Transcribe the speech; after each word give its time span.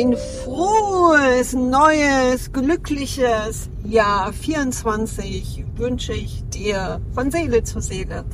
ein 0.00 0.16
frohes, 0.16 1.52
neues, 1.52 2.50
glückliches 2.52 3.68
Jahr 3.84 4.32
24 4.32 5.64
wünsche 5.76 6.14
ich 6.14 6.42
dir 6.48 7.02
von 7.12 7.30
Seele 7.30 7.62
zu 7.64 7.80
Seele. 7.80 8.24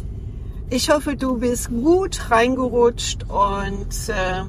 Ich 0.70 0.91
hoffe, 0.91 1.16
du 1.16 1.38
bist 1.38 1.70
gut 1.70 2.30
reingerutscht 2.30 3.24
und 3.24 4.09
äh, 4.09 4.45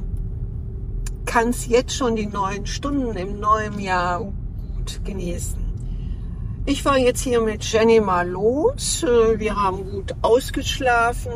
kannst 1.25 1.67
jetzt 1.67 1.95
schon 1.95 2.15
die 2.15 2.27
neuen 2.27 2.67
Stunden 2.67 3.17
im 3.17 3.39
neuen 3.39 3.79
Jahr 3.79 4.19
gut 4.21 5.01
genießen. 5.03 5.57
Ich 6.67 6.83
fahre 6.83 6.99
jetzt 6.99 7.21
hier 7.21 7.41
mit 7.41 7.63
Jenny 7.63 7.99
mal 7.99 8.29
los. 8.29 9.01
Äh, 9.03 9.39
wir 9.39 9.55
haben 9.55 9.89
gut 9.89 10.13
ausgeschlafen. 10.21 11.31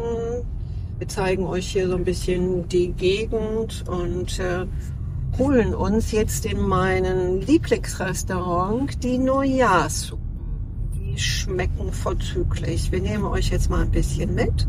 Wir 0.99 1.07
zeigen 1.07 1.47
euch 1.47 1.71
hier 1.71 1.87
so 1.87 1.95
ein 1.95 2.03
bisschen 2.03 2.67
die 2.67 2.91
Gegend 2.91 3.83
und 3.87 4.37
äh, 4.37 4.67
holen 5.37 5.73
uns 5.73 6.11
jetzt 6.11 6.45
in 6.45 6.61
meinen 6.61 7.41
Lieblingsrestaurant 7.41 9.03
die 9.03 9.17
Neujahrssuppen. 9.17 10.29
Die 10.93 11.17
schmecken 11.17 11.91
vorzüglich. 11.91 12.91
Wir 12.91 13.01
nehmen 13.01 13.25
euch 13.25 13.49
jetzt 13.49 13.69
mal 13.69 13.81
ein 13.81 13.91
bisschen 13.91 14.35
mit. 14.35 14.67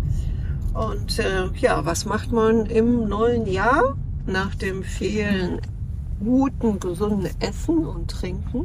Und 0.74 1.18
äh, 1.18 1.48
ja, 1.56 1.84
was 1.84 2.06
macht 2.06 2.32
man 2.32 2.66
im 2.66 3.08
neuen 3.08 3.46
Jahr 3.46 3.96
nach 4.26 4.54
dem 4.54 4.82
vielen 4.82 5.60
guten, 6.20 6.80
gesunden 6.80 7.28
Essen 7.40 7.84
und 7.84 8.10
Trinken? 8.10 8.64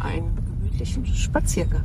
Einen 0.00 0.34
gemütlichen 0.34 1.06
Spaziergang. 1.06 1.84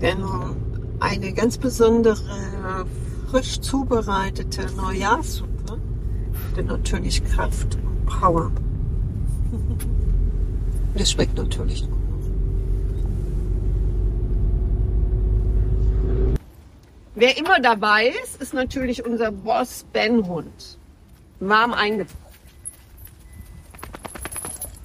Denn 0.00 0.24
eine 1.00 1.32
ganz 1.32 1.58
besondere, 1.58 2.86
frisch 3.30 3.60
zubereitete 3.60 4.66
Neujahrssuppe 4.76 5.80
hat 6.56 6.64
natürlich 6.64 7.24
Kraft 7.24 7.76
und 7.76 8.06
Power. 8.06 8.52
Das 10.92 11.12
schmeckt 11.12 11.36
natürlich 11.36 11.88
gut. 11.88 12.00
Wer 17.14 17.38
immer 17.38 17.60
dabei 17.60 18.12
ist, 18.24 18.42
ist 18.42 18.52
natürlich 18.52 19.04
unser 19.04 19.30
Boss 19.30 19.86
Ben 19.92 20.26
Hund. 20.26 20.78
Warm 21.38 21.72
eingepackt. 21.74 22.16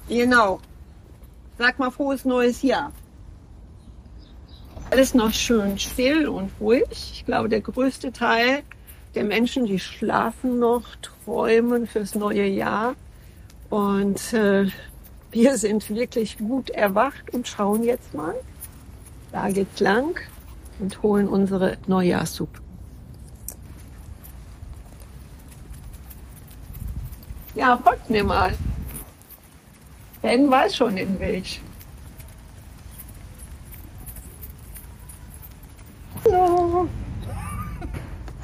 Genau. 0.08 0.60
Sag 1.58 1.80
mal 1.80 1.90
frohes 1.90 2.24
neues 2.24 2.62
Jahr 2.62 2.92
alles 4.96 5.12
noch 5.12 5.34
schön 5.34 5.78
still 5.78 6.26
und 6.26 6.50
ruhig. 6.58 6.86
Ich 6.90 7.26
glaube, 7.26 7.50
der 7.50 7.60
größte 7.60 8.12
Teil 8.12 8.62
der 9.14 9.24
Menschen, 9.24 9.66
die 9.66 9.78
schlafen 9.78 10.58
noch, 10.58 10.84
träumen 11.02 11.86
fürs 11.86 12.14
neue 12.14 12.46
Jahr. 12.46 12.94
Und 13.68 14.32
äh, 14.32 14.70
wir 15.30 15.58
sind 15.58 15.90
wirklich 15.90 16.38
gut 16.38 16.70
erwacht 16.70 17.34
und 17.34 17.46
schauen 17.46 17.82
jetzt 17.82 18.14
mal. 18.14 18.34
Da 19.32 19.50
geht's 19.50 19.80
lang 19.80 20.18
und 20.78 21.02
holen 21.02 21.28
unsere 21.28 21.76
Neujahrssuppe. 21.86 22.58
Ja, 27.54 27.76
folgt 27.76 28.08
mir 28.08 28.24
mal. 28.24 28.54
Ben 30.22 30.50
weiß 30.50 30.74
schon 30.74 30.96
den 30.96 31.20
Weg. 31.20 31.60
Hallo. 36.26 36.88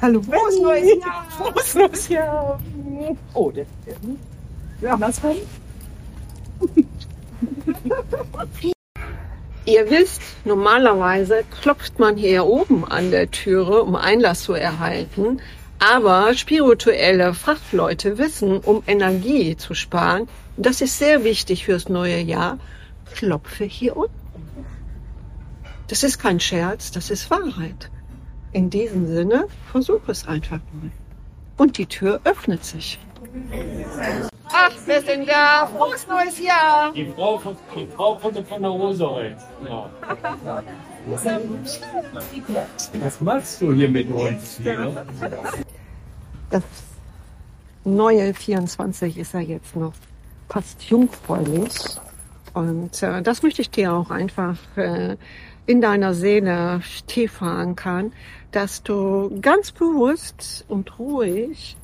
Hallo, 0.01 0.21
Frohes 0.21 0.59
neues 0.59 0.99
Jahr. 1.03 1.25
Frohes 1.29 1.75
neues 1.75 2.07
Jahr. 2.07 2.59
Oh, 3.33 3.51
der, 3.51 3.65
der. 3.85 3.95
Ja, 4.81 4.99
was 4.99 5.21
denn? 5.21 5.37
Ihr 9.65 9.89
wisst, 9.89 10.21
normalerweise 10.45 11.43
klopft 11.61 11.99
man 11.99 12.15
hier 12.15 12.45
oben 12.45 12.85
an 12.85 13.11
der 13.11 13.31
Türe, 13.31 13.83
um 13.83 13.95
Einlass 13.95 14.43
zu 14.43 14.53
erhalten. 14.53 15.41
Aber 15.79 16.33
spirituelle 16.35 17.33
Fachleute 17.33 18.17
wissen, 18.17 18.59
um 18.59 18.83
Energie 18.87 19.57
zu 19.57 19.73
sparen, 19.73 20.29
das 20.55 20.79
ist 20.81 20.97
sehr 20.97 21.23
wichtig 21.25 21.65
fürs 21.65 21.89
neue 21.89 22.19
Jahr, 22.19 22.59
klopfe 23.13 23.65
hier 23.65 23.97
unten. 23.97 24.22
Das 25.87 26.03
ist 26.03 26.17
kein 26.19 26.39
Scherz, 26.39 26.91
das 26.91 27.09
ist 27.09 27.29
Wahrheit. 27.29 27.89
In 28.51 28.69
diesem 28.69 29.07
Sinne, 29.07 29.47
versuch 29.71 30.07
es 30.07 30.27
einfach 30.27 30.59
mal. 30.73 30.91
Und 31.57 31.77
die 31.77 31.85
Tür 31.85 32.21
öffnet 32.23 32.63
sich. 32.63 32.99
Ach, 34.45 34.71
wir 34.85 35.01
sind 35.01 35.27
da. 35.27 35.67
Frohes 35.67 36.07
neues 36.07 36.39
Jahr. 36.39 36.93
Die 36.93 37.05
Frau 37.07 37.37
von, 37.37 37.57
die 37.75 37.87
Frau 37.87 38.17
von 38.17 38.33
der 38.33 38.43
Rose 38.69 39.35
ja. 39.67 39.89
Was 43.01 43.21
machst 43.21 43.61
du 43.61 43.73
hier 43.73 43.89
mit 43.89 44.09
uns? 44.11 44.59
Hier? 44.61 45.05
Das 46.49 46.63
neue 47.83 48.33
24 48.33 49.17
ist 49.17 49.33
ja 49.33 49.39
jetzt 49.39 49.75
noch 49.75 49.93
fast 50.49 50.83
jungfräulich. 50.83 51.73
Und 52.53 53.01
äh, 53.01 53.23
das 53.23 53.41
möchte 53.41 53.63
ich 53.63 53.71
dir 53.71 53.93
auch 53.93 54.11
einfach 54.11 54.57
äh, 54.75 55.17
in 55.65 55.81
deiner 55.81 56.13
Seele 56.13 56.81
tief 57.07 57.33
verankern, 57.33 58.11
dass 58.51 58.83
du 58.83 59.39
ganz 59.41 59.71
bewusst 59.71 60.65
und 60.67 60.99
ruhig 60.99 61.77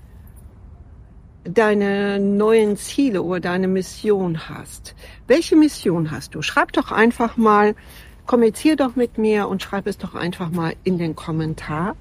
deine 1.44 2.20
neuen 2.20 2.78
Ziele 2.78 3.24
oder 3.24 3.40
deine 3.40 3.68
Mission 3.68 4.50
hast. 4.50 4.96
Welche 5.28 5.56
Mission 5.56 6.12
hast 6.12 6.36
du? 6.36 6.42
Schreib 6.42 6.74
doch 6.74 6.92
einfach 6.92 7.38
mal, 7.38 7.76
kommunizier 8.26 8.76
doch 8.76 8.96
mit 8.96 9.18
mir 9.18 9.48
und 9.48 9.64
schreib 9.64 9.88
es 9.88 9.98
doch 9.98 10.14
einfach 10.14 10.52
mal 10.52 10.76
in 10.84 10.98
den 10.98 11.16
Kommentar. 11.16 11.96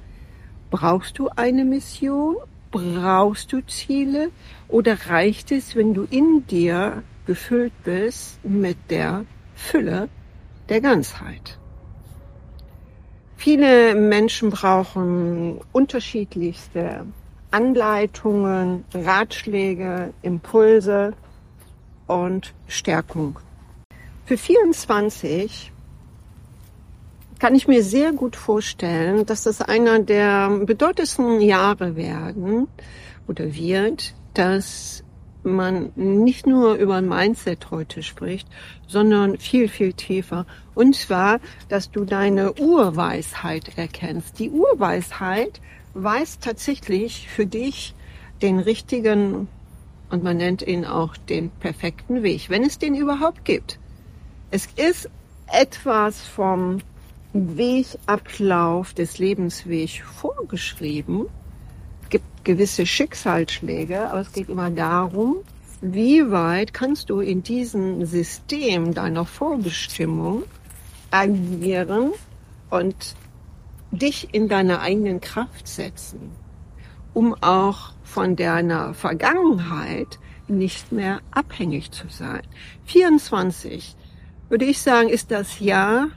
Brauchst 0.70 1.18
du 1.18 1.28
eine 1.28 1.64
Mission? 1.64 2.36
Brauchst 2.70 3.52
du 3.52 3.64
Ziele? 3.64 4.30
Oder 4.68 4.98
reicht 5.08 5.52
es, 5.52 5.74
wenn 5.76 5.94
du 5.94 6.06
in 6.10 6.46
dir 6.46 7.02
gefüllt 7.24 7.72
bist 7.84 8.44
mit 8.44 8.76
der 8.90 9.24
Fülle 9.54 10.08
der 10.68 10.80
Ganzheit? 10.82 11.58
Viele 13.38 13.94
Menschen 13.94 14.50
brauchen 14.50 15.60
unterschiedlichste 15.70 17.06
Anleitungen, 17.52 18.84
Ratschläge, 18.92 20.12
Impulse 20.22 21.12
und 22.08 22.52
Stärkung. 22.66 23.38
Für 24.26 24.36
24 24.36 25.70
kann 27.38 27.54
ich 27.54 27.68
mir 27.68 27.84
sehr 27.84 28.10
gut 28.10 28.34
vorstellen, 28.34 29.24
dass 29.24 29.44
das 29.44 29.62
einer 29.62 30.00
der 30.00 30.50
bedeutendsten 30.64 31.40
Jahre 31.40 31.94
werden 31.94 32.66
oder 33.28 33.54
wird, 33.54 34.14
dass 34.34 35.04
man 35.54 35.92
nicht 35.96 36.46
nur 36.46 36.74
über 36.74 36.96
ein 36.96 37.08
Mindset 37.08 37.70
heute 37.70 38.02
spricht, 38.02 38.48
sondern 38.86 39.38
viel, 39.38 39.68
viel 39.68 39.92
tiefer. 39.92 40.46
Und 40.74 40.94
zwar, 40.96 41.40
dass 41.68 41.90
du 41.90 42.04
deine 42.04 42.52
Urweisheit 42.54 43.76
erkennst. 43.76 44.38
Die 44.38 44.50
Urweisheit 44.50 45.60
weiß 45.94 46.38
tatsächlich 46.38 47.28
für 47.28 47.46
dich 47.46 47.94
den 48.42 48.58
richtigen, 48.58 49.48
und 50.10 50.22
man 50.22 50.36
nennt 50.36 50.62
ihn 50.62 50.84
auch 50.84 51.16
den 51.16 51.50
perfekten 51.50 52.22
Weg, 52.22 52.48
wenn 52.50 52.62
es 52.62 52.78
den 52.78 52.94
überhaupt 52.94 53.44
gibt. 53.44 53.78
Es 54.50 54.66
ist 54.76 55.10
etwas 55.52 56.22
vom 56.22 56.78
Wegablauf 57.32 58.94
des 58.94 59.18
Lebenswegs 59.18 59.98
vorgeschrieben, 59.98 61.26
gibt 62.10 62.44
gewisse 62.44 62.86
Schicksalsschläge, 62.86 64.10
aber 64.10 64.20
es 64.20 64.32
geht 64.32 64.48
immer 64.48 64.70
darum, 64.70 65.36
wie 65.80 66.30
weit 66.30 66.74
kannst 66.74 67.10
du 67.10 67.20
in 67.20 67.42
diesem 67.42 68.04
System 68.04 68.94
deiner 68.94 69.24
Vorbestimmung 69.24 70.44
agieren 71.10 72.12
und 72.70 73.14
dich 73.90 74.34
in 74.34 74.48
deiner 74.48 74.80
eigenen 74.80 75.20
Kraft 75.20 75.68
setzen, 75.68 76.32
um 77.14 77.34
auch 77.42 77.92
von 78.02 78.36
deiner 78.36 78.94
Vergangenheit 78.94 80.18
nicht 80.48 80.92
mehr 80.92 81.20
abhängig 81.30 81.90
zu 81.92 82.08
sein. 82.08 82.42
24 82.86 83.96
würde 84.48 84.64
ich 84.64 84.80
sagen, 84.80 85.08
ist 85.08 85.30
das 85.30 85.60
Jahr 85.60 86.08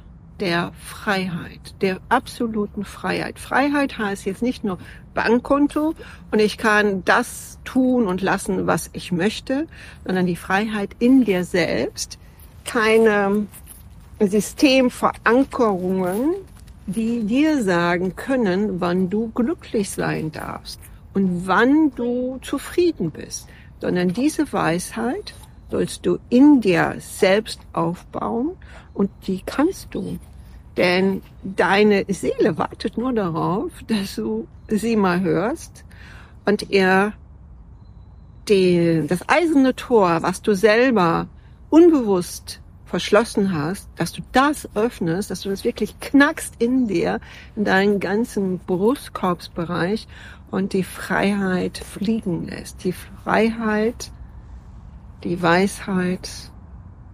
der 0.41 0.73
Freiheit, 0.83 1.75
der 1.81 1.99
absoluten 2.09 2.83
Freiheit. 2.83 3.39
Freiheit 3.39 3.97
heißt 3.97 4.25
jetzt 4.25 4.41
nicht 4.41 4.63
nur 4.63 4.79
Bankkonto 5.13 5.93
und 6.31 6.39
ich 6.39 6.57
kann 6.57 7.05
das 7.05 7.59
tun 7.63 8.07
und 8.07 8.21
lassen, 8.21 8.65
was 8.65 8.89
ich 8.93 9.11
möchte, 9.11 9.67
sondern 10.03 10.25
die 10.25 10.35
Freiheit 10.35 10.95
in 10.99 11.23
dir 11.23 11.43
selbst, 11.43 12.17
keine 12.65 13.45
Systemverankerungen, 14.19 16.33
die 16.87 17.23
dir 17.23 17.63
sagen 17.63 18.15
können, 18.15 18.81
wann 18.81 19.11
du 19.11 19.29
glücklich 19.29 19.91
sein 19.91 20.31
darfst 20.31 20.79
und 21.13 21.45
wann 21.45 21.91
du 21.95 22.39
zufrieden 22.41 23.11
bist, 23.11 23.47
sondern 23.79 24.09
diese 24.09 24.51
Weisheit 24.51 25.35
sollst 25.69 26.05
du 26.05 26.17
in 26.29 26.61
dir 26.61 26.95
selbst 26.99 27.59
aufbauen 27.73 28.57
und 28.93 29.11
die 29.27 29.41
kannst 29.45 29.93
du. 29.93 30.17
Denn 30.77 31.21
deine 31.43 32.05
Seele 32.07 32.57
wartet 32.57 32.97
nur 32.97 33.13
darauf, 33.13 33.71
dass 33.87 34.15
du 34.15 34.47
sie 34.67 34.95
mal 34.95 35.21
hörst 35.21 35.83
und 36.45 36.71
er 36.71 37.13
die, 38.47 39.05
das 39.07 39.27
eiserne 39.27 39.75
Tor, 39.75 40.21
was 40.21 40.41
du 40.41 40.55
selber 40.55 41.27
unbewusst 41.69 42.61
verschlossen 42.85 43.53
hast, 43.53 43.89
dass 43.95 44.11
du 44.11 44.21
das 44.33 44.69
öffnest, 44.75 45.31
dass 45.31 45.41
du 45.41 45.49
das 45.49 45.63
wirklich 45.63 45.99
knackst 45.99 46.55
in 46.59 46.87
dir, 46.87 47.19
in 47.55 47.63
deinen 47.63 47.99
ganzen 47.99 48.59
Brustkorbsbereich 48.59 50.07
und 50.51 50.73
die 50.73 50.83
Freiheit 50.83 51.77
fliegen 51.77 52.47
lässt. 52.47 52.83
Die 52.83 52.91
Freiheit, 52.91 54.11
die 55.23 55.41
Weisheit 55.41 56.29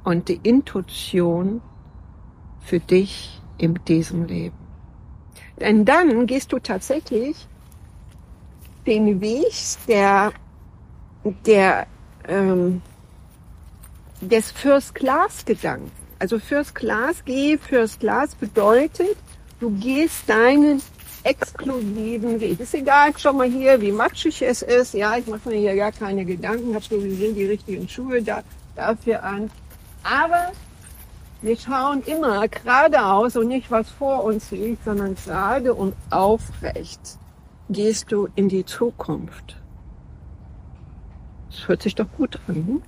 und 0.03 0.29
die 0.29 0.39
Intuition 0.41 1.61
für 2.59 2.79
dich 2.79 3.41
in 3.57 3.79
diesem 3.87 4.25
Leben. 4.25 4.55
Denn 5.59 5.85
dann 5.85 6.27
gehst 6.27 6.51
du 6.51 6.59
tatsächlich 6.59 7.47
den 8.85 9.19
Weg 9.21 9.53
der, 9.87 10.31
der 11.45 11.87
ähm, 12.27 12.81
des 14.21 14.51
First 14.51 14.95
Class 14.95 15.45
Gedanken. 15.45 15.91
Also 16.19 16.39
First 16.39 16.73
Class, 16.73 17.23
geh 17.25 17.57
First 17.57 17.99
Class 17.99 18.33
bedeutet, 18.35 19.15
du 19.59 19.71
gehst 19.71 20.27
deinen 20.27 20.81
exklusiven 21.23 22.39
Weg. 22.39 22.59
Ist 22.59 22.73
egal, 22.73 23.11
schau 23.17 23.33
mal 23.33 23.49
hier, 23.49 23.79
wie 23.81 23.91
matschig 23.91 24.41
es 24.41 24.61
ist. 24.61 24.93
Ja, 24.93 25.17
ich 25.17 25.27
mache 25.27 25.49
mir 25.49 25.57
hier 25.57 25.75
gar 25.75 25.91
keine 25.91 26.25
Gedanken, 26.25 26.73
habe 26.73 26.85
sowieso 26.85 27.33
die 27.33 27.45
richtigen 27.45 27.87
Schuhe 27.87 28.21
da, 28.21 28.43
dafür 28.75 29.23
an. 29.23 29.51
Aber 30.03 30.51
wir 31.41 31.57
schauen 31.57 32.01
immer 32.03 32.47
geradeaus 32.47 33.35
und 33.35 33.47
nicht 33.47 33.69
was 33.69 33.89
vor 33.89 34.23
uns 34.23 34.51
liegt, 34.51 34.83
sondern 34.85 35.15
gerade 35.15 35.73
und 35.73 35.93
aufrecht 36.09 37.17
gehst 37.69 38.11
du 38.11 38.27
in 38.35 38.49
die 38.49 38.65
Zukunft. 38.65 39.57
Das 41.49 41.67
hört 41.67 41.81
sich 41.81 41.95
doch 41.95 42.07
gut 42.17 42.39
an. 42.47 42.55
Hm? 42.55 42.81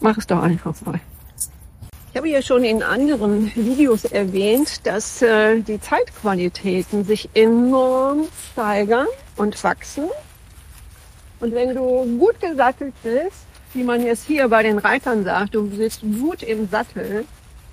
Mach 0.00 0.16
es 0.16 0.26
doch 0.26 0.42
einfach 0.42 0.74
mal. 0.82 1.00
Ich 2.10 2.16
habe 2.16 2.28
ja 2.28 2.42
schon 2.42 2.64
in 2.64 2.82
anderen 2.82 3.54
Videos 3.54 4.04
erwähnt, 4.04 4.84
dass 4.86 5.22
äh, 5.22 5.60
die 5.60 5.80
Zeitqualitäten 5.80 7.04
sich 7.04 7.30
enorm 7.34 8.26
steigern 8.52 9.06
und 9.36 9.62
wachsen. 9.62 10.08
Und 11.38 11.54
wenn 11.54 11.74
du 11.74 12.18
gut 12.18 12.40
gesattelt 12.40 12.94
bist, 13.02 13.46
wie 13.72 13.84
man 13.84 14.04
jetzt 14.04 14.24
hier 14.24 14.48
bei 14.48 14.62
den 14.62 14.78
Reitern 14.78 15.24
sagt, 15.24 15.54
du 15.54 15.70
sitzt 15.70 16.02
gut 16.02 16.42
im 16.42 16.68
Sattel, 16.68 17.24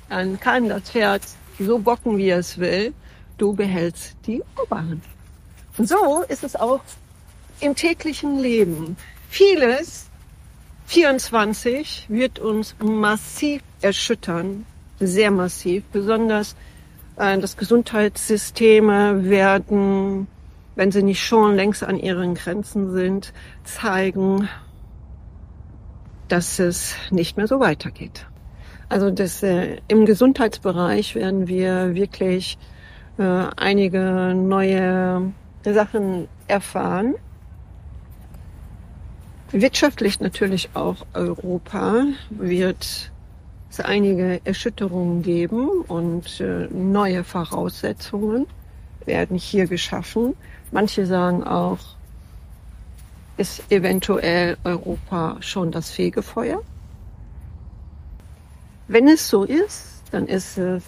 dann 0.09 0.39
kann 0.39 0.69
das 0.69 0.83
Pferd 0.83 1.21
so 1.59 1.79
bocken, 1.79 2.17
wie 2.17 2.29
es 2.29 2.57
will. 2.57 2.93
Du 3.37 3.53
behältst 3.53 4.15
die 4.25 4.41
Oberhand. 4.61 5.03
Und 5.77 5.87
so 5.87 6.23
ist 6.27 6.43
es 6.43 6.55
auch 6.55 6.81
im 7.59 7.75
täglichen 7.75 8.39
Leben. 8.39 8.97
Vieles 9.29 10.07
24 10.87 12.05
wird 12.09 12.39
uns 12.39 12.75
massiv 12.81 13.61
erschüttern, 13.81 14.65
sehr 14.99 15.31
massiv. 15.31 15.83
Besonders 15.91 16.55
äh, 17.17 17.37
das 17.37 17.57
Gesundheitssysteme 17.57 19.25
werden, 19.25 20.27
wenn 20.75 20.91
sie 20.91 21.03
nicht 21.03 21.23
schon 21.23 21.55
längst 21.55 21.83
an 21.83 21.97
ihren 21.97 22.35
Grenzen 22.35 22.91
sind, 22.93 23.33
zeigen, 23.63 24.47
dass 26.27 26.59
es 26.59 26.95
nicht 27.11 27.37
mehr 27.37 27.47
so 27.47 27.59
weitergeht. 27.59 28.25
Also 28.89 29.11
das, 29.11 29.43
äh, 29.43 29.77
im 29.87 30.05
Gesundheitsbereich 30.05 31.15
werden 31.15 31.47
wir 31.47 31.93
wirklich 31.95 32.57
äh, 33.17 33.23
einige 33.55 34.33
neue 34.33 35.33
Sachen 35.63 36.27
erfahren 36.47 37.15
Wirtschaftlich 39.51 40.19
natürlich 40.19 40.69
auch 40.73 41.05
Europa 41.13 42.03
wird 42.29 43.11
es 43.69 43.79
einige 43.79 44.41
Erschütterungen 44.43 45.21
geben 45.21 45.69
und 45.87 46.41
äh, 46.41 46.67
neue 46.69 47.23
Voraussetzungen 47.23 48.45
werden 49.05 49.37
hier 49.37 49.67
geschaffen. 49.67 50.35
Manche 50.71 51.05
sagen 51.05 51.45
auch, 51.45 51.79
ist 53.37 53.71
eventuell 53.71 54.57
Europa 54.65 55.37
schon 55.39 55.71
das 55.71 55.91
Fegefeuer. 55.91 56.61
Wenn 58.87 59.07
es 59.07 59.27
so 59.27 59.43
ist, 59.43 60.03
dann 60.11 60.27
ist 60.27 60.57
es 60.57 60.83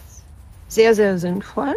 sehr, 0.67 0.95
sehr 0.95 1.17
sinnvoll, 1.17 1.75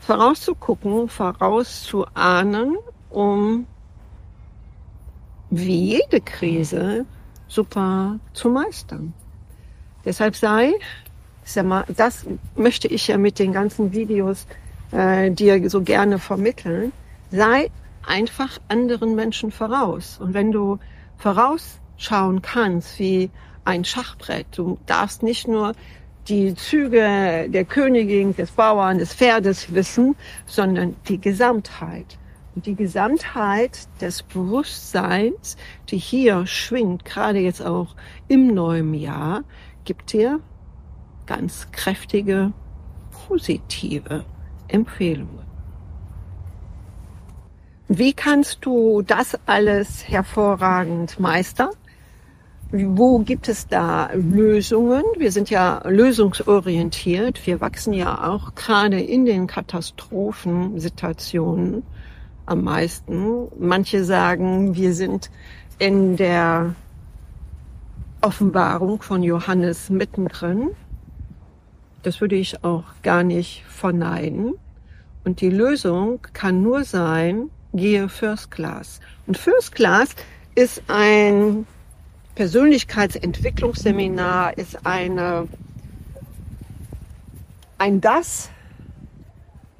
vorauszugucken, 0.00 1.08
vorauszuahnen, 1.08 2.76
um 3.10 3.66
wie 5.50 5.98
jede 5.98 6.20
Krise 6.20 7.06
super 7.46 8.18
zu 8.32 8.48
meistern. 8.48 9.14
Deshalb 10.04 10.34
sei, 10.34 10.74
das 11.96 12.26
möchte 12.56 12.88
ich 12.88 13.06
ja 13.06 13.16
mit 13.16 13.38
den 13.38 13.52
ganzen 13.52 13.92
Videos 13.92 14.46
äh, 14.90 15.30
dir 15.30 15.70
so 15.70 15.82
gerne 15.82 16.18
vermitteln, 16.18 16.92
sei 17.30 17.70
einfach 18.06 18.58
anderen 18.68 19.14
Menschen 19.14 19.52
voraus. 19.52 20.18
Und 20.20 20.34
wenn 20.34 20.52
du 20.52 20.78
vorausschauen 21.18 22.42
kannst, 22.42 22.98
wie 22.98 23.30
ein 23.64 23.84
Schachbrett, 23.84 24.46
du 24.56 24.78
darfst 24.86 25.22
nicht 25.22 25.48
nur 25.48 25.72
die 26.28 26.54
Züge 26.54 27.48
der 27.48 27.64
Königin, 27.64 28.34
des 28.34 28.52
Bauern, 28.52 28.98
des 28.98 29.14
Pferdes 29.14 29.74
wissen, 29.74 30.16
sondern 30.46 30.96
die 31.08 31.20
Gesamtheit. 31.20 32.18
Und 32.54 32.66
die 32.66 32.76
Gesamtheit 32.76 33.88
des 34.00 34.22
Bewusstseins, 34.22 35.56
die 35.88 35.98
hier 35.98 36.46
schwingt, 36.46 37.04
gerade 37.04 37.40
jetzt 37.40 37.64
auch 37.64 37.96
im 38.28 38.54
neuen 38.54 38.94
Jahr, 38.94 39.42
gibt 39.84 40.12
dir 40.12 40.40
ganz 41.26 41.70
kräftige, 41.72 42.52
positive 43.26 44.24
Empfehlungen. 44.68 45.44
Wie 47.88 48.14
kannst 48.14 48.64
du 48.64 49.02
das 49.02 49.38
alles 49.46 50.08
hervorragend 50.08 51.20
meistern? 51.20 51.70
Wo 52.76 53.20
gibt 53.20 53.48
es 53.48 53.68
da 53.68 54.10
Lösungen? 54.14 55.04
Wir 55.16 55.30
sind 55.30 55.48
ja 55.48 55.80
lösungsorientiert. 55.86 57.46
Wir 57.46 57.60
wachsen 57.60 57.92
ja 57.92 58.28
auch 58.28 58.56
gerade 58.56 59.00
in 59.00 59.24
den 59.24 59.46
Katastrophensituationen 59.46 61.84
am 62.46 62.64
meisten. 62.64 63.46
Manche 63.60 64.02
sagen, 64.02 64.74
wir 64.74 64.92
sind 64.92 65.30
in 65.78 66.16
der 66.16 66.74
Offenbarung 68.22 69.02
von 69.02 69.22
Johannes 69.22 69.88
mittendrin. 69.88 70.70
Das 72.02 72.20
würde 72.20 72.34
ich 72.34 72.64
auch 72.64 72.86
gar 73.04 73.22
nicht 73.22 73.62
verneinen. 73.68 74.54
Und 75.22 75.40
die 75.40 75.50
Lösung 75.50 76.18
kann 76.32 76.64
nur 76.64 76.82
sein, 76.82 77.50
gehe 77.72 78.08
First 78.08 78.50
Class. 78.50 78.98
Und 79.28 79.38
First 79.38 79.76
Class 79.76 80.16
ist 80.56 80.82
ein 80.88 81.68
Persönlichkeitsentwicklungsseminar, 82.34 84.58
ist 84.58 84.84
eine, 84.84 85.46
ein 87.78 88.00
das. 88.00 88.50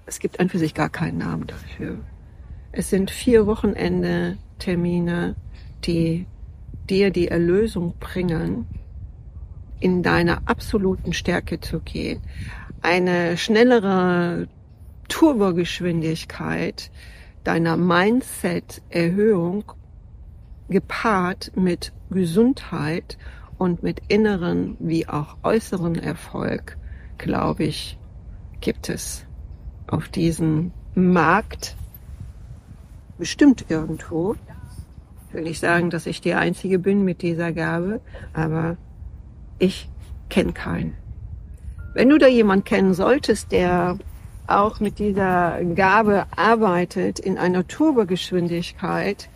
Es 0.07 0.21
gibt 0.21 0.39
an 0.39 0.49
für 0.49 0.59
sich 0.59 0.75
gar 0.75 0.89
keinen 0.89 1.19
Namen 1.19 1.47
dafür. 1.47 1.99
Es 2.73 2.91
sind 2.91 3.11
vier 3.11 3.47
Wochenende 3.47 4.37
Termine, 4.59 5.35
die 5.85 6.27
dir 6.89 7.11
die 7.11 7.29
Erlösung 7.29 7.95
bringen, 7.99 8.67
in 9.81 10.03
deiner 10.03 10.43
absoluten 10.47 11.13
Stärke 11.13 11.61
zu 11.61 11.81
gehen. 11.81 12.21
Eine 12.83 13.37
schnellere 13.37 14.49
Turbogeschwindigkeit 15.09 16.91
deiner 17.43 17.77
Mindset-Erhöhung 17.77 19.65
gepaart 20.69 21.53
mit 21.57 21.93
Gesundheit 22.11 23.19
und 23.59 23.83
mit 23.83 24.03
inneren 24.09 24.77
wie 24.81 25.09
auch 25.09 25.37
äußeren 25.43 25.97
Erfolg, 25.97 26.77
glaube 27.19 27.65
ich, 27.65 27.99
gibt 28.61 28.89
es 28.89 29.25
auf 29.87 30.09
diesem 30.09 30.73
Markt 30.95 31.77
bestimmt 33.19 33.67
irgendwo. 33.69 34.37
Ich 35.29 35.35
will 35.35 35.43
nicht 35.43 35.61
sagen, 35.61 35.91
dass 35.91 36.07
ich 36.07 36.21
die 36.21 36.35
Einzige 36.35 36.79
bin 36.79 37.05
mit 37.05 37.23
dieser 37.23 37.53
Gabe, 37.53 38.01
aber 38.33 38.77
ich 39.59 39.89
kenne 40.31 40.53
keinen. 40.53 40.95
Wenn 41.95 42.09
du 42.09 42.19
da 42.19 42.27
jemand 42.27 42.65
kennen 42.65 42.95
solltest, 42.95 43.53
der 43.53 43.99
auch 44.47 44.81
mit 44.81 44.99
dieser 44.99 45.63
Gabe 45.65 46.27
arbeitet 46.37 47.19
in 47.19 47.39
einer 47.39 47.67
Turbogeschwindigkeit, 47.67 49.29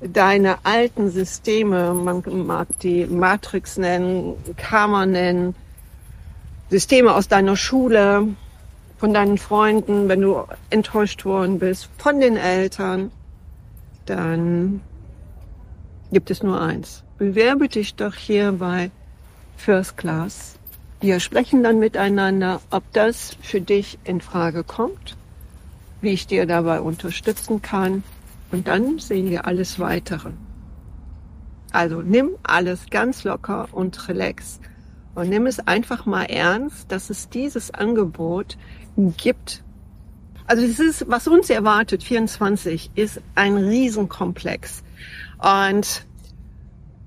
deine 0.00 0.64
alten 0.64 1.10
Systeme, 1.10 1.94
man 1.94 2.22
mag 2.46 2.68
die 2.80 3.06
Matrix 3.06 3.78
nennen, 3.78 4.34
Karma 4.56 5.06
nennen, 5.06 5.54
Systeme 6.70 7.14
aus 7.14 7.28
deiner 7.28 7.56
Schule, 7.56 8.28
von 8.98 9.12
deinen 9.12 9.38
Freunden, 9.38 10.08
wenn 10.08 10.20
du 10.20 10.44
enttäuscht 10.70 11.24
worden 11.24 11.58
bist, 11.58 11.88
von 11.98 12.20
den 12.20 12.36
Eltern, 12.36 13.10
dann 14.06 14.80
gibt 16.12 16.30
es 16.30 16.42
nur 16.42 16.60
eins. 16.60 17.02
Bewerbe 17.18 17.68
dich 17.68 17.94
doch 17.94 18.14
hier 18.14 18.52
bei 18.52 18.90
First 19.56 19.96
Class. 19.96 20.54
Wir 21.00 21.20
sprechen 21.20 21.62
dann 21.62 21.78
miteinander, 21.78 22.60
ob 22.70 22.84
das 22.92 23.36
für 23.42 23.60
dich 23.60 23.98
in 24.04 24.20
Frage 24.20 24.64
kommt, 24.64 25.16
wie 26.00 26.10
ich 26.10 26.26
dir 26.26 26.46
dabei 26.46 26.80
unterstützen 26.80 27.60
kann 27.60 28.02
und 28.50 28.68
dann 28.68 28.98
sehen 28.98 29.30
wir 29.30 29.46
alles 29.46 29.78
weitere. 29.78 30.30
Also 31.72 32.00
nimm 32.00 32.30
alles 32.42 32.86
ganz 32.90 33.24
locker 33.24 33.68
und 33.72 34.08
relax 34.08 34.60
und 35.14 35.28
nimm 35.28 35.46
es 35.46 35.60
einfach 35.60 36.06
mal 36.06 36.24
ernst, 36.24 36.92
dass 36.92 37.10
es 37.10 37.28
dieses 37.28 37.72
Angebot 37.72 38.56
gibt. 39.16 39.62
Also 40.46 40.66
das 40.66 40.78
ist, 40.78 41.08
was 41.08 41.26
uns 41.26 41.50
erwartet, 41.50 42.02
24, 42.02 42.90
ist 42.94 43.20
ein 43.34 43.56
Riesenkomplex. 43.56 44.84
Und 45.38 46.06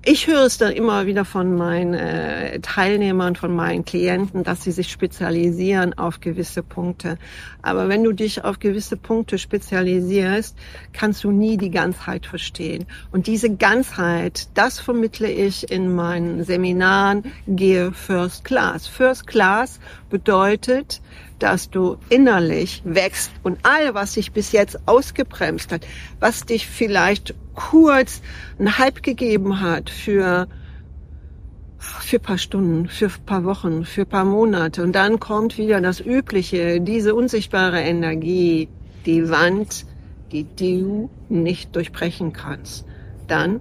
ich 0.02 0.26
höre 0.26 0.46
es 0.46 0.56
dann 0.56 0.72
immer 0.72 1.04
wieder 1.04 1.26
von 1.26 1.56
meinen 1.56 1.92
äh, 1.92 2.58
Teilnehmern, 2.60 3.36
von 3.36 3.54
meinen 3.54 3.84
Klienten, 3.84 4.44
dass 4.44 4.64
sie 4.64 4.72
sich 4.72 4.90
spezialisieren 4.90 5.92
auf 5.98 6.20
gewisse 6.20 6.62
Punkte. 6.62 7.18
Aber 7.60 7.90
wenn 7.90 8.02
du 8.02 8.12
dich 8.12 8.42
auf 8.42 8.60
gewisse 8.60 8.96
Punkte 8.96 9.36
spezialisierst, 9.36 10.56
kannst 10.94 11.22
du 11.22 11.30
nie 11.30 11.58
die 11.58 11.70
Ganzheit 11.70 12.24
verstehen. 12.24 12.86
Und 13.12 13.26
diese 13.26 13.54
Ganzheit, 13.54 14.48
das 14.54 14.80
vermittle 14.80 15.30
ich 15.30 15.70
in 15.70 15.94
meinen 15.94 16.44
Seminaren, 16.44 17.24
gehe 17.46 17.92
First 17.92 18.44
Class. 18.44 18.86
First 18.86 19.26
Class 19.26 19.80
bedeutet, 20.08 21.02
dass 21.42 21.70
du 21.70 21.96
innerlich 22.08 22.82
wächst 22.84 23.32
und 23.42 23.58
all, 23.62 23.94
was 23.94 24.14
sich 24.14 24.32
bis 24.32 24.52
jetzt 24.52 24.78
ausgebremst 24.86 25.72
hat, 25.72 25.86
was 26.20 26.44
dich 26.44 26.66
vielleicht 26.66 27.34
kurz 27.54 28.22
einen 28.58 28.78
Hype 28.78 29.02
gegeben 29.02 29.60
hat 29.60 29.90
für 29.90 30.48
für 31.78 32.18
paar 32.18 32.36
Stunden, 32.36 32.88
für 32.88 33.08
paar 33.08 33.44
Wochen, 33.44 33.86
für 33.86 34.04
paar 34.04 34.26
Monate 34.26 34.82
und 34.82 34.94
dann 34.94 35.18
kommt 35.18 35.56
wieder 35.56 35.80
das 35.80 36.00
Übliche, 36.00 36.80
diese 36.80 37.14
unsichtbare 37.14 37.80
Energie, 37.80 38.68
die 39.06 39.30
Wand, 39.30 39.86
die 40.30 40.46
du 40.56 41.08
nicht 41.30 41.74
durchbrechen 41.74 42.34
kannst. 42.34 42.84
Dann 43.28 43.60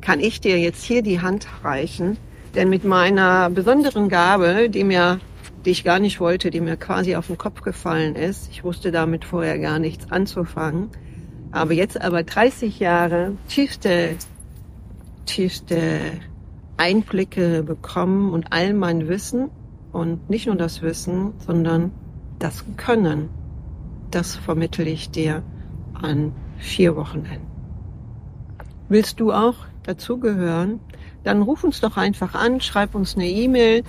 kann 0.00 0.18
ich 0.18 0.40
dir 0.40 0.58
jetzt 0.58 0.82
hier 0.82 1.02
die 1.02 1.20
Hand 1.20 1.46
reichen, 1.62 2.18
denn 2.56 2.68
mit 2.68 2.84
meiner 2.84 3.48
besonderen 3.48 4.08
Gabe, 4.08 4.68
die 4.68 4.84
mir 4.84 5.20
die 5.64 5.70
ich 5.70 5.84
gar 5.84 5.98
nicht 5.98 6.20
wollte, 6.20 6.50
die 6.50 6.60
mir 6.60 6.76
quasi 6.76 7.16
auf 7.16 7.28
den 7.28 7.38
Kopf 7.38 7.62
gefallen 7.62 8.16
ist. 8.16 8.50
Ich 8.50 8.64
wusste 8.64 8.90
damit 8.90 9.24
vorher 9.24 9.58
gar 9.58 9.78
nichts 9.78 10.10
anzufangen. 10.10 10.88
Aber 11.50 11.72
jetzt 11.72 12.00
aber 12.00 12.22
30 12.22 12.80
Jahre 12.80 13.36
tiefste, 13.48 14.16
tiefste 15.26 16.00
Einblicke 16.76 17.62
bekommen 17.62 18.32
und 18.32 18.46
all 18.50 18.74
mein 18.74 19.06
Wissen 19.08 19.50
und 19.92 20.30
nicht 20.30 20.46
nur 20.46 20.56
das 20.56 20.82
Wissen, 20.82 21.34
sondern 21.46 21.92
das 22.38 22.64
Können, 22.76 23.28
das 24.10 24.34
vermittel 24.36 24.88
ich 24.88 25.10
dir 25.10 25.42
an 25.94 26.32
vier 26.58 26.96
Wochenenden. 26.96 27.46
Willst 28.88 29.20
du 29.20 29.32
auch 29.32 29.54
dazugehören? 29.84 30.80
Dann 31.24 31.42
ruf 31.42 31.64
uns 31.64 31.80
doch 31.80 31.96
einfach 31.96 32.34
an, 32.34 32.60
schreib 32.60 32.94
uns 32.94 33.14
eine 33.14 33.28
E-Mail. 33.28 33.84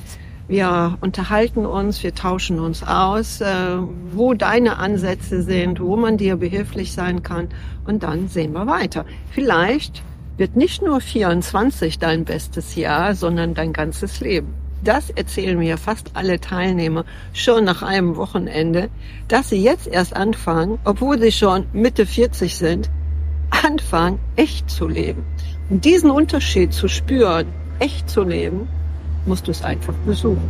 Wir 0.47 0.97
unterhalten 0.99 1.65
uns, 1.65 2.03
wir 2.03 2.13
tauschen 2.13 2.59
uns 2.59 2.83
aus, 2.83 3.39
äh, 3.39 3.77
wo 4.11 4.33
deine 4.33 4.77
Ansätze 4.77 5.41
sind, 5.41 5.79
wo 5.79 5.95
man 5.95 6.17
dir 6.17 6.35
behilflich 6.35 6.91
sein 6.91 7.23
kann 7.23 7.47
und 7.85 8.03
dann 8.03 8.27
sehen 8.27 8.51
wir 8.51 8.67
weiter. 8.67 9.05
Vielleicht 9.31 10.03
wird 10.37 10.57
nicht 10.57 10.81
nur 10.81 10.99
24 10.99 11.97
dein 11.97 12.25
bestes 12.25 12.75
Jahr, 12.75 13.15
sondern 13.15 13.53
dein 13.53 13.71
ganzes 13.71 14.19
Leben. 14.19 14.53
Das 14.83 15.09
erzählen 15.09 15.57
mir 15.57 15.77
fast 15.77 16.11
alle 16.13 16.41
Teilnehmer 16.41 17.05
schon 17.31 17.63
nach 17.63 17.81
einem 17.81 18.17
Wochenende, 18.17 18.89
dass 19.29 19.49
sie 19.49 19.63
jetzt 19.63 19.87
erst 19.87 20.13
anfangen, 20.13 20.77
obwohl 20.83 21.21
sie 21.21 21.31
schon 21.31 21.67
Mitte 21.71 22.05
40 22.05 22.57
sind, 22.57 22.89
anfangen, 23.49 24.19
echt 24.35 24.69
zu 24.69 24.89
leben. 24.89 25.23
Und 25.69 25.85
diesen 25.85 26.11
Unterschied 26.11 26.73
zu 26.73 26.89
spüren, 26.89 27.47
echt 27.79 28.09
zu 28.09 28.23
leben, 28.23 28.67
musst 29.25 29.47
du 29.47 29.51
es 29.51 29.63
einfach 29.63 29.93
besuchen. 30.05 30.49